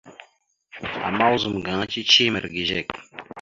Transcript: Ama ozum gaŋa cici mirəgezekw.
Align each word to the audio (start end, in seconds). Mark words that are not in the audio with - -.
Ama 1.07 1.25
ozum 1.33 1.57
gaŋa 1.65 1.85
cici 1.91 2.25
mirəgezekw. 2.33 2.95